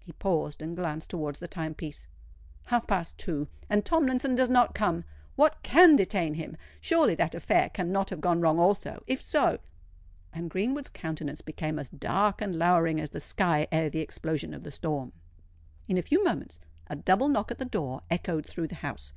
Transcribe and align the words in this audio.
He 0.00 0.10
paused 0.12 0.62
and 0.62 0.74
glanced 0.74 1.10
towards 1.10 1.38
the 1.38 1.46
time 1.46 1.74
piece. 1.74 2.08
"Half 2.64 2.88
past 2.88 3.16
two; 3.18 3.46
and 3.68 3.84
Tomlinson 3.84 4.34
does 4.34 4.48
not 4.50 4.74
come! 4.74 5.04
What 5.36 5.62
can 5.62 5.94
detain 5.94 6.34
him? 6.34 6.56
Surely 6.80 7.14
that 7.14 7.36
affair 7.36 7.68
cannot 7.68 8.10
have 8.10 8.20
gone 8.20 8.40
wrong 8.40 8.58
also? 8.58 9.04
If 9.06 9.22
so——" 9.22 9.60
And 10.32 10.50
Greenwood's 10.50 10.88
countenance 10.90 11.40
became 11.40 11.78
as 11.78 11.88
dark 11.88 12.42
and 12.42 12.56
lowering 12.56 13.00
as 13.00 13.10
the 13.10 13.20
sky 13.20 13.68
ere 13.70 13.88
the 13.90 14.00
explosion 14.00 14.54
of 14.54 14.64
the 14.64 14.72
storm. 14.72 15.12
In 15.86 15.96
a 15.96 16.02
few 16.02 16.24
moments 16.24 16.58
a 16.88 16.96
double 16.96 17.28
knock 17.28 17.52
at 17.52 17.58
the 17.58 17.64
door 17.64 18.02
echoed 18.10 18.46
through 18.46 18.66
the 18.66 18.74
house. 18.82 19.12